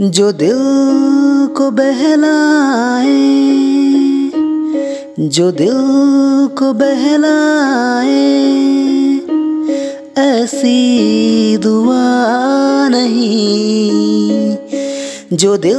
[0.00, 0.58] जो दिल
[1.56, 3.16] को बहलाए,
[5.28, 5.72] जो दिल
[6.58, 8.40] को बहलाए,
[10.18, 14.56] ऐसी दुआ नहीं।
[15.32, 15.76] जो दिल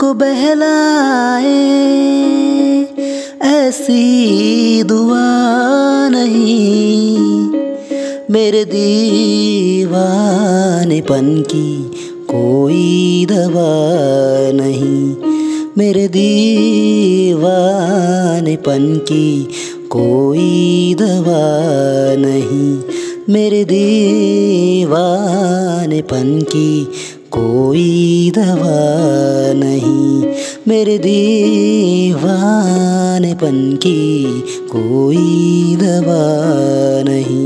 [0.00, 1.66] को बहलाए,
[3.42, 7.50] ऐसी दुआ नहीं।
[8.30, 11.83] मेरे दीवानेपन की
[12.34, 13.72] कोई दवा
[14.62, 15.02] नहीं।
[15.78, 19.48] मेरे दीवानेपन की
[19.90, 21.44] कोई दवा
[22.22, 22.70] नहीं।
[23.34, 26.70] मेरे दीवानेपन की
[27.30, 28.80] कोई दवा
[29.56, 30.32] नहीं।
[30.68, 34.00] मेरे दीवानेपन की
[34.72, 36.24] कोई दवा
[37.10, 37.43] नहीं।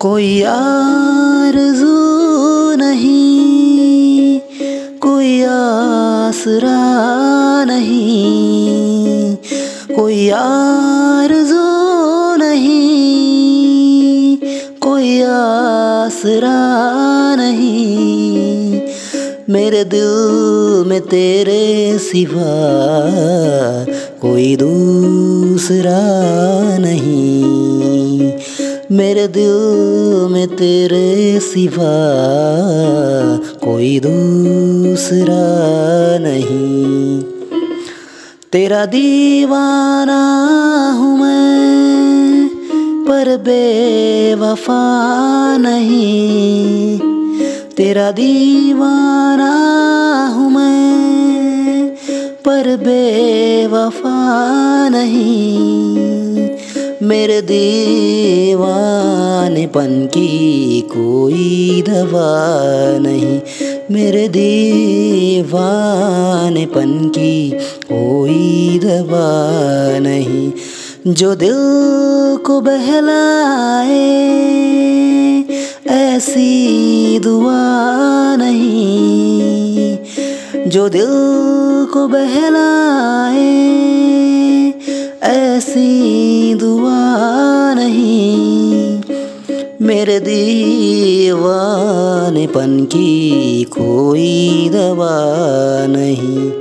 [0.00, 1.96] कोई आरज़ू
[2.76, 4.40] नहीं,
[4.98, 6.76] कोई आसरा
[7.64, 9.36] नहीं,
[9.96, 11.66] कोई आरज़ू
[12.36, 12.78] नहीं,
[14.80, 16.56] कोई आसरा
[17.36, 18.80] नहीं।
[19.50, 22.50] मेरे दिल में तेरे सिवा
[24.22, 26.00] कोई दूसरा
[26.78, 27.18] नहीं।
[28.92, 29.50] मेरे दिल
[30.30, 31.94] में तेरे सिवा
[33.64, 35.44] कोई दूसरा
[36.18, 37.22] नहीं।
[38.52, 40.22] तेरा दीवाना
[40.98, 42.48] हूँ मैं,
[43.08, 44.84] पर बेवफा
[45.56, 46.98] नहीं।
[47.76, 49.49] तेरा दीवाना
[57.10, 63.40] मेरे दीवानेपन की कोई दवा नहीं।
[63.90, 67.58] मेरे दीवानेपन की
[67.92, 70.52] कोई दवा नहीं।
[71.12, 71.56] जो दिल
[72.46, 74.24] को बहलाए,
[75.90, 79.98] ऐसी दुआ नहीं।
[80.66, 81.06] जो दिल
[81.92, 83.70] को बहलाए
[85.22, 89.02] ऐसी दुआ नहीं।
[89.82, 96.52] मेरे दीवानेपन की कोई दवा नहीं।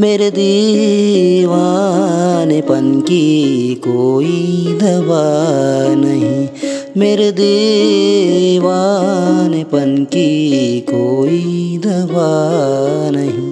[0.00, 6.48] मेरे दीवानेपन की कोई दवा नहीं।
[6.96, 12.30] मेरे दीवानेपन की कोई दवा
[13.10, 13.51] नहीं।